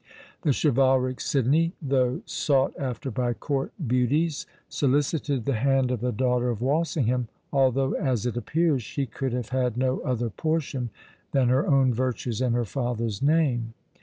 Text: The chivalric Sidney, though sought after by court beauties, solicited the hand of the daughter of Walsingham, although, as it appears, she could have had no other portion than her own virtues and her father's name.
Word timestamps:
The 0.41 0.51
chivalric 0.51 1.21
Sidney, 1.21 1.73
though 1.79 2.23
sought 2.25 2.73
after 2.75 3.11
by 3.11 3.33
court 3.33 3.71
beauties, 3.85 4.47
solicited 4.67 5.45
the 5.45 5.53
hand 5.53 5.91
of 5.91 6.01
the 6.01 6.11
daughter 6.11 6.49
of 6.49 6.59
Walsingham, 6.59 7.27
although, 7.53 7.91
as 7.93 8.25
it 8.25 8.35
appears, 8.35 8.81
she 8.81 9.05
could 9.05 9.31
have 9.31 9.49
had 9.49 9.77
no 9.77 9.99
other 9.99 10.31
portion 10.31 10.89
than 11.33 11.49
her 11.49 11.67
own 11.67 11.93
virtues 11.93 12.41
and 12.41 12.55
her 12.55 12.65
father's 12.65 13.21
name. 13.21 13.75